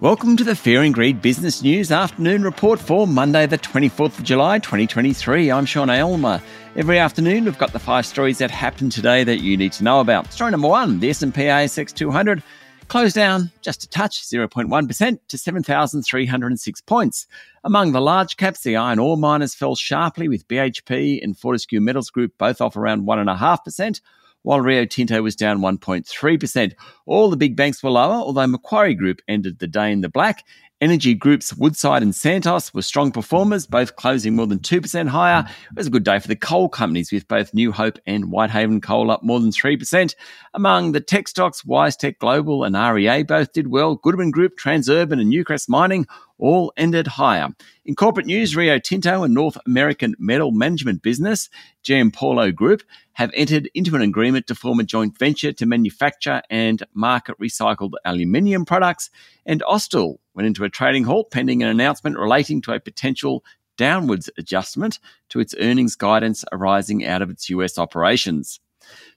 Welcome 0.00 0.36
to 0.36 0.44
the 0.44 0.54
Fear 0.54 0.84
and 0.84 0.94
Greed 0.94 1.20
Business 1.20 1.60
News 1.60 1.90
Afternoon 1.90 2.44
Report 2.44 2.78
for 2.78 3.04
Monday, 3.04 3.46
the 3.46 3.58
24th 3.58 4.16
of 4.16 4.22
July, 4.22 4.60
2023. 4.60 5.50
I'm 5.50 5.66
Sean 5.66 5.90
Aylmer. 5.90 6.40
Every 6.76 7.00
afternoon, 7.00 7.46
we've 7.46 7.58
got 7.58 7.72
the 7.72 7.80
five 7.80 8.06
stories 8.06 8.38
that 8.38 8.52
happened 8.52 8.92
today 8.92 9.24
that 9.24 9.40
you 9.40 9.56
need 9.56 9.72
to 9.72 9.82
know 9.82 9.98
about. 9.98 10.32
Story 10.32 10.52
number 10.52 10.68
one, 10.68 11.00
the 11.00 11.10
S&P 11.10 11.42
ASX 11.42 11.92
200 11.92 12.44
closed 12.86 13.16
down 13.16 13.50
just 13.60 13.82
a 13.82 13.88
touch, 13.88 14.22
0.1% 14.22 15.18
to 15.26 15.36
7,306 15.36 16.80
points. 16.82 17.26
Among 17.64 17.90
the 17.90 18.00
large 18.00 18.36
caps, 18.36 18.60
the 18.60 18.76
iron 18.76 19.00
ore 19.00 19.16
miners 19.16 19.56
fell 19.56 19.74
sharply 19.74 20.28
with 20.28 20.46
BHP 20.46 21.24
and 21.24 21.36
Fortescue 21.36 21.80
Metals 21.80 22.10
Group 22.10 22.34
both 22.38 22.60
off 22.60 22.76
around 22.76 23.02
1.5% 23.04 24.00
while 24.48 24.62
Rio 24.62 24.86
Tinto 24.86 25.20
was 25.20 25.36
down 25.36 25.60
1.3%. 25.60 26.72
All 27.04 27.28
the 27.28 27.36
big 27.36 27.54
banks 27.54 27.82
were 27.82 27.90
lower, 27.90 28.14
although 28.14 28.46
Macquarie 28.46 28.94
Group 28.94 29.20
ended 29.28 29.58
the 29.58 29.66
day 29.66 29.92
in 29.92 30.00
the 30.00 30.08
black. 30.08 30.42
Energy 30.80 31.12
groups 31.12 31.52
Woodside 31.54 32.04
and 32.04 32.14
Santos 32.14 32.72
were 32.72 32.82
strong 32.82 33.10
performers, 33.10 33.66
both 33.66 33.96
closing 33.96 34.36
more 34.36 34.46
than 34.46 34.60
2% 34.60 35.08
higher. 35.08 35.44
It 35.70 35.76
was 35.76 35.88
a 35.88 35.90
good 35.90 36.04
day 36.04 36.20
for 36.20 36.28
the 36.28 36.36
coal 36.36 36.68
companies, 36.68 37.10
with 37.10 37.26
both 37.26 37.52
New 37.52 37.72
Hope 37.72 37.98
and 38.06 38.30
Whitehaven 38.30 38.80
Coal 38.80 39.10
up 39.10 39.24
more 39.24 39.40
than 39.40 39.50
3%. 39.50 40.14
Among 40.54 40.92
the 40.92 41.00
tech 41.00 41.26
stocks, 41.26 41.62
WiseTech 41.62 42.18
Global 42.18 42.62
and 42.62 42.76
REA 42.76 43.24
both 43.24 43.52
did 43.52 43.72
well. 43.72 43.96
Goodman 43.96 44.30
Group, 44.30 44.56
Transurban, 44.56 45.20
and 45.20 45.32
Newcrest 45.32 45.68
Mining 45.68 46.06
all 46.38 46.72
ended 46.76 47.08
higher. 47.08 47.48
In 47.84 47.96
corporate 47.96 48.26
news, 48.26 48.54
Rio 48.54 48.78
Tinto 48.78 49.24
and 49.24 49.34
North 49.34 49.58
American 49.66 50.14
metal 50.18 50.52
management 50.52 51.02
business, 51.02 51.50
Giampaolo 51.84 52.54
Group, 52.54 52.82
have 53.14 53.32
entered 53.34 53.68
into 53.74 53.96
an 53.96 54.02
agreement 54.02 54.46
to 54.46 54.54
form 54.54 54.78
a 54.78 54.84
joint 54.84 55.18
venture 55.18 55.52
to 55.52 55.66
manufacture 55.66 56.40
and 56.48 56.84
market 56.94 57.36
recycled 57.40 57.94
aluminium 58.04 58.64
products. 58.64 59.10
And 59.44 59.62
Austal 59.62 60.18
went 60.38 60.46
into 60.46 60.62
a 60.62 60.70
trading 60.70 61.02
halt 61.02 61.32
pending 61.32 61.64
an 61.64 61.68
announcement 61.68 62.16
relating 62.16 62.62
to 62.62 62.72
a 62.72 62.78
potential 62.78 63.44
downwards 63.76 64.30
adjustment 64.38 65.00
to 65.30 65.40
its 65.40 65.52
earnings 65.58 65.96
guidance 65.96 66.44
arising 66.52 67.04
out 67.04 67.22
of 67.22 67.28
its 67.28 67.50
US 67.50 67.76
operations. 67.76 68.60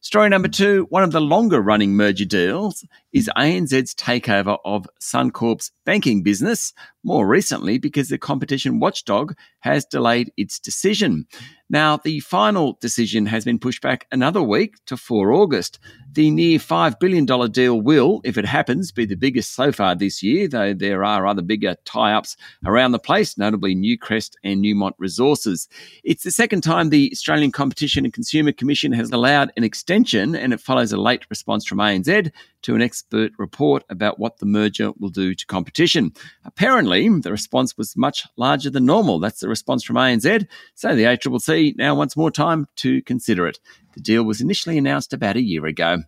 Story 0.02 0.30
number 0.30 0.48
two 0.48 0.88
one 0.90 1.04
of 1.04 1.12
the 1.12 1.22
longer 1.22 1.62
running 1.62 1.94
merger 1.94 2.26
deals 2.26 2.84
is 3.14 3.30
ANZ's 3.38 3.94
takeover 3.94 4.58
of 4.66 4.90
Suncorp's 5.00 5.72
banking 5.86 6.24
business, 6.24 6.74
more 7.04 7.28
recently 7.28 7.78
because 7.78 8.10
the 8.10 8.18
competition 8.18 8.80
watchdog 8.80 9.36
has 9.60 9.86
delayed 9.86 10.34
its 10.38 10.60
decision. 10.60 11.28
Now, 11.72 11.96
the 11.96 12.20
final 12.20 12.78
decision 12.82 13.26
has 13.28 13.46
been 13.46 13.58
pushed 13.58 13.82
back 13.82 14.06
another 14.12 14.42
week 14.42 14.76
to 14.88 14.98
4 14.98 15.32
August. 15.32 15.80
The 16.14 16.30
near 16.30 16.60
$5 16.60 17.00
billion 17.00 17.26
deal 17.52 17.80
will, 17.80 18.20
if 18.26 18.38
it 18.38 18.44
happens, 18.44 18.92
be 18.92 19.06
the 19.06 19.16
biggest 19.16 19.56
so 19.56 19.72
far 19.72 19.96
this 19.96 20.22
year, 20.22 20.50
though 20.50 20.74
there 20.74 21.06
are 21.06 21.26
other 21.26 21.42
bigger 21.42 21.78
tie 21.86 22.12
ups 22.12 22.36
around 22.66 22.92
the 22.92 23.00
place, 23.00 23.38
notably 23.38 23.74
Newcrest 23.74 24.32
and 24.44 24.62
Newmont 24.62 24.92
Resources. 24.98 25.70
It's 26.04 26.26
the 26.26 26.32
second 26.32 26.60
time 26.60 26.90
the 26.90 27.10
Australian 27.14 27.54
Competition 27.54 28.04
and 28.04 28.14
Consumer 28.14 28.52
Commission 28.52 28.92
has 28.92 29.10
allowed 29.10 29.54
an 29.56 29.64
extension, 29.64 30.36
and 30.36 30.52
it 30.52 30.60
follows 30.60 30.92
a 30.92 30.98
late 30.98 31.26
response 31.30 31.66
from 31.66 31.78
ANZ 31.78 32.32
to 32.64 32.76
an 32.76 32.82
expert 32.82 33.32
report 33.38 33.84
about 33.90 34.20
what 34.20 34.38
the 34.38 34.46
merger 34.46 34.92
will 35.00 35.10
do 35.10 35.34
to 35.34 35.46
competition. 35.46 36.12
Apparently, 36.44 37.08
the 37.08 37.32
response 37.32 37.78
was 37.78 37.96
much 37.96 38.28
larger 38.36 38.70
than 38.70 38.86
normal. 38.86 39.20
That's 39.20 39.40
the 39.40 39.48
response 39.48 39.84
from 39.84 39.96
ANZ. 39.96 40.46
So 40.76 40.94
the 40.94 41.04
ACCC 41.04 41.61
now 41.78 41.96
wants 41.96 42.18
more 42.18 42.32
time 42.32 42.68
to 42.78 43.02
consider 43.04 43.48
it. 43.48 43.60
The 43.94 44.02
deal 44.02 44.24
was 44.24 44.42
initially 44.42 44.78
announced 44.78 45.14
about 45.14 45.36
a 45.36 45.42
year 45.42 45.66
ago. 45.66 46.04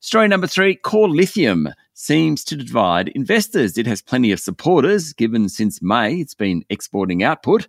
Story 0.00 0.28
number 0.28 0.46
three 0.46 0.74
Core 0.76 1.08
Lithium 1.08 1.68
seems 1.94 2.44
to 2.44 2.56
divide 2.56 3.08
investors. 3.08 3.78
It 3.78 3.86
has 3.86 4.02
plenty 4.02 4.30
of 4.30 4.40
supporters, 4.40 5.12
given 5.12 5.48
since 5.48 5.80
May 5.82 6.16
it's 6.16 6.34
been 6.34 6.64
exporting 6.68 7.22
output, 7.22 7.66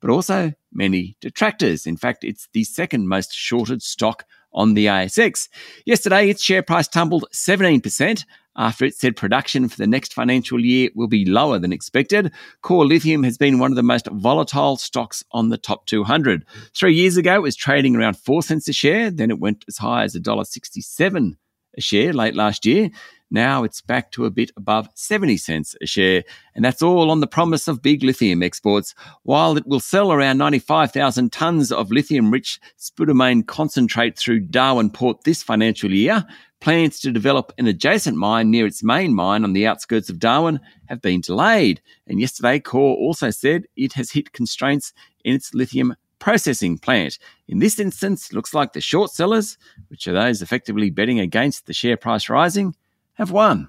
but 0.00 0.10
also 0.10 0.52
many 0.72 1.16
detractors. 1.20 1.86
In 1.86 1.96
fact, 1.96 2.22
it's 2.22 2.48
the 2.52 2.64
second 2.64 3.08
most 3.08 3.32
shorted 3.32 3.82
stock 3.82 4.24
on 4.52 4.74
the 4.74 4.86
ASX. 4.86 5.48
Yesterday, 5.86 6.28
its 6.28 6.42
share 6.42 6.62
price 6.62 6.88
tumbled 6.88 7.26
17% 7.32 8.24
after 8.56 8.84
it 8.84 8.94
said 8.94 9.16
production 9.16 9.68
for 9.68 9.76
the 9.76 9.86
next 9.86 10.12
financial 10.12 10.60
year 10.60 10.90
will 10.94 11.08
be 11.08 11.24
lower 11.24 11.58
than 11.58 11.72
expected. 11.72 12.32
Core 12.62 12.86
Lithium 12.86 13.22
has 13.22 13.38
been 13.38 13.58
one 13.58 13.72
of 13.72 13.76
the 13.76 13.82
most 13.82 14.06
volatile 14.08 14.76
stocks 14.76 15.24
on 15.32 15.48
the 15.48 15.58
top 15.58 15.86
200. 15.86 16.44
Three 16.76 16.94
years 16.94 17.16
ago, 17.16 17.36
it 17.36 17.42
was 17.42 17.56
trading 17.56 17.96
around 17.96 18.18
4 18.18 18.42
cents 18.42 18.68
a 18.68 18.72
share. 18.72 19.10
Then 19.10 19.30
it 19.30 19.40
went 19.40 19.64
as 19.68 19.78
high 19.78 20.04
as 20.04 20.14
$1.67 20.14 21.36
a 21.76 21.80
share 21.80 22.12
late 22.12 22.34
last 22.34 22.66
year. 22.66 22.90
Now 23.30 23.62
it's 23.62 23.80
back 23.80 24.10
to 24.12 24.24
a 24.24 24.30
bit 24.30 24.50
above 24.56 24.88
70 24.94 25.36
cents 25.36 25.76
a 25.80 25.86
share, 25.86 26.24
and 26.54 26.64
that's 26.64 26.82
all 26.82 27.12
on 27.12 27.20
the 27.20 27.28
promise 27.28 27.68
of 27.68 27.80
big 27.80 28.02
lithium 28.02 28.42
exports. 28.42 28.92
While 29.22 29.56
it 29.56 29.66
will 29.68 29.78
sell 29.78 30.10
around 30.10 30.38
95,000 30.38 31.30
tonnes 31.30 31.70
of 31.70 31.92
lithium 31.92 32.32
rich 32.32 32.60
spodumene 32.76 33.46
concentrate 33.46 34.18
through 34.18 34.40
Darwin 34.40 34.90
Port 34.90 35.22
this 35.22 35.44
financial 35.44 35.92
year, 35.92 36.26
plans 36.60 36.98
to 37.00 37.12
develop 37.12 37.52
an 37.56 37.68
adjacent 37.68 38.16
mine 38.16 38.50
near 38.50 38.66
its 38.66 38.82
main 38.82 39.14
mine 39.14 39.44
on 39.44 39.52
the 39.52 39.66
outskirts 39.66 40.10
of 40.10 40.18
Darwin 40.18 40.58
have 40.86 41.00
been 41.00 41.20
delayed. 41.20 41.80
And 42.08 42.20
yesterday, 42.20 42.58
Core 42.58 42.96
also 42.96 43.30
said 43.30 43.64
it 43.76 43.92
has 43.92 44.10
hit 44.10 44.32
constraints 44.32 44.92
in 45.24 45.36
its 45.36 45.54
lithium 45.54 45.94
processing 46.18 46.78
plant. 46.78 47.18
In 47.48 47.60
this 47.60 47.78
instance, 47.78 48.32
looks 48.32 48.54
like 48.54 48.72
the 48.72 48.80
short 48.80 49.10
sellers, 49.12 49.56
which 49.88 50.06
are 50.08 50.12
those 50.12 50.42
effectively 50.42 50.90
betting 50.90 51.20
against 51.20 51.66
the 51.66 51.72
share 51.72 51.96
price 51.96 52.28
rising, 52.28 52.74
have 53.20 53.30
won. 53.30 53.68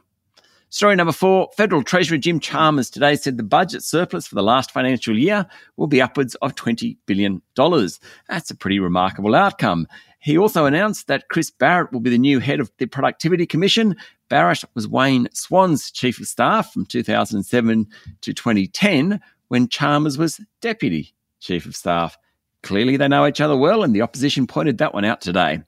Story 0.70 0.96
number 0.96 1.12
four 1.12 1.50
Federal 1.58 1.84
Treasurer 1.84 2.18
Jim 2.18 2.40
Chalmers 2.40 2.90
today 2.90 3.18
said 3.18 3.36
the 3.36 3.44
budget 3.44 3.84
surplus 3.84 4.26
for 4.26 4.36
the 4.36 4.42
last 4.42 4.72
financial 4.72 5.18
year 5.18 5.46
will 5.76 5.88
be 5.88 6.02
upwards 6.02 6.36
of 6.36 6.56
$20 6.56 6.96
billion. 7.06 7.42
That's 7.58 8.50
a 8.50 8.56
pretty 8.56 8.80
remarkable 8.80 9.36
outcome. 9.36 9.88
He 10.20 10.38
also 10.38 10.66
announced 10.66 11.08
that 11.08 11.28
Chris 11.28 11.52
Barrett 11.52 11.92
will 11.92 12.00
be 12.00 12.10
the 12.10 12.18
new 12.18 12.40
head 12.40 12.62
of 12.62 12.72
the 12.78 12.86
Productivity 12.86 13.46
Commission. 13.46 13.98
Barrett 14.30 14.64
was 14.74 14.88
Wayne 14.88 15.28
Swan's 15.34 15.92
chief 15.92 16.22
of 16.22 16.28
staff 16.28 16.72
from 16.72 16.86
2007 16.86 17.88
to 18.22 18.34
2010 18.34 19.20
when 19.50 19.68
Chalmers 19.68 20.18
was 20.18 20.40
deputy 20.62 21.14
chief 21.42 21.66
of 21.66 21.76
staff. 21.76 22.18
Clearly, 22.64 22.96
they 22.96 23.10
know 23.10 23.28
each 23.28 23.42
other 23.42 23.58
well, 23.58 23.84
and 23.84 23.94
the 23.94 24.04
opposition 24.04 24.48
pointed 24.48 24.78
that 24.78 24.94
one 24.94 25.04
out 25.04 25.20
today. 25.20 25.62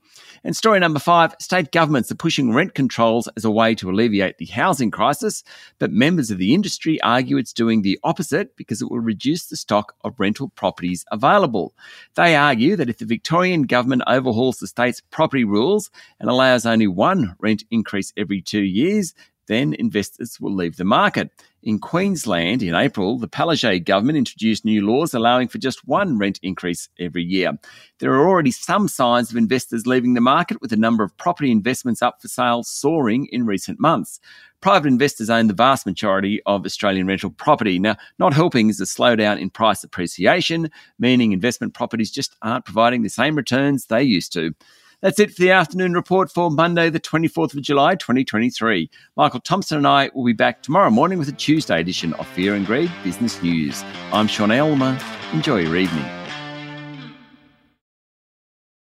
And 0.46 0.56
story 0.56 0.80
number 0.80 1.00
five 1.00 1.36
state 1.40 1.72
governments 1.72 2.12
are 2.12 2.16
pushing 2.16 2.54
rent 2.54 2.74
controls 2.74 3.30
as 3.38 3.46
a 3.46 3.52
way 3.52 3.76
to 3.76 3.90
alleviate 3.90 4.38
the 4.40 4.46
housing 4.46 4.92
crisis, 4.92 5.42
but 5.80 5.92
members 5.92 6.32
of 6.32 6.38
the 6.38 6.54
industry 6.54 7.02
argue 7.02 7.38
it's 7.38 7.54
doing 7.54 7.82
the 7.82 7.98
opposite 8.04 8.58
because 8.58 8.82
it 8.82 8.92
will 8.92 9.00
reduce 9.00 9.46
the 9.46 9.56
stock 9.56 9.96
of 10.04 10.20
rental 10.20 10.50
properties 10.50 11.06
available. 11.12 11.74
They 12.16 12.36
argue 12.36 12.76
that 12.76 12.90
if 12.90 12.98
the 12.98 13.06
Victorian 13.06 13.64
government 13.64 14.04
overhauls 14.06 14.58
the 14.58 14.68
state's 14.68 15.02
property 15.12 15.46
rules 15.46 15.90
and 16.20 16.30
allows 16.30 16.66
only 16.66 16.88
one 16.88 17.36
rent 17.40 17.64
increase 17.72 18.12
every 18.18 18.42
two 18.42 18.64
years, 18.64 19.14
then 19.48 19.74
investors 19.74 20.40
will 20.42 20.54
leave 20.54 20.76
the 20.76 20.86
market. 20.86 21.32
In 21.64 21.80
Queensland, 21.80 22.62
in 22.62 22.76
April, 22.76 23.18
the 23.18 23.28
Palaszczuk 23.28 23.86
government 23.86 24.18
introduced 24.18 24.66
new 24.66 24.86
laws 24.86 25.14
allowing 25.14 25.48
for 25.48 25.60
just 25.60 25.88
one 25.88 26.18
rent 26.18 26.38
increase 26.44 26.90
every 27.00 27.24
year. 27.24 27.58
There 28.00 28.14
are 28.14 28.28
already 28.28 28.52
some 28.52 28.90
signs 28.90 29.32
of 29.32 29.38
investors 29.38 29.88
leaving 29.88 30.14
the 30.14 30.20
market, 30.20 30.60
with 30.60 30.72
the 30.72 30.76
number 30.76 31.06
of 31.06 31.16
property 31.16 31.52
investments 31.52 32.02
up 32.02 32.22
for 32.22 32.28
sale 32.28 32.64
soaring 32.64 33.28
in 33.32 33.46
recent 33.46 33.80
months. 33.80 34.20
Private 34.60 34.90
investors 34.90 35.30
own 35.30 35.48
the 35.48 35.54
vast 35.54 35.86
majority 35.86 36.42
of 36.46 36.66
Australian 36.66 37.08
rental 37.08 37.30
property. 37.30 37.80
Now, 37.80 37.96
not 38.20 38.34
helping 38.34 38.70
is 38.70 38.80
the 38.80 38.84
slowdown 38.84 39.40
in 39.40 39.50
price 39.50 39.86
appreciation, 39.86 40.70
meaning 41.00 41.32
investment 41.32 41.74
properties 41.74 42.12
just 42.12 42.36
aren't 42.42 42.66
providing 42.66 43.04
the 43.04 43.10
same 43.10 43.36
returns 43.36 43.86
they 43.86 44.04
used 44.04 44.34
to. 44.34 44.54
That's 45.04 45.20
it 45.20 45.34
for 45.34 45.42
the 45.42 45.52
afternoon 45.52 45.96
report 45.96 46.32
for 46.32 46.50
Monday, 46.50 46.90
the 46.90 46.98
24th 46.98 47.54
of 47.54 47.62
July, 47.62 47.96
2023. 47.96 48.90
Michael 49.18 49.42
Thompson 49.42 49.78
and 49.80 49.86
I 49.86 50.10
will 50.14 50.24
be 50.24 50.32
back 50.32 50.64
tomorrow 50.64 50.90
morning 50.90 51.20
with 51.20 51.28
a 51.28 51.34
Tuesday 51.34 51.82
edition 51.82 52.14
of 52.14 52.28
Fear 52.30 52.56
and 52.56 52.66
Greed 52.66 52.90
Business 53.04 53.44
News. 53.44 53.84
I'm 54.14 54.28
Sean 54.28 54.50
Aylmer. 54.50 54.98
Enjoy 55.34 55.58
your 55.58 55.76
evening. 55.76 56.23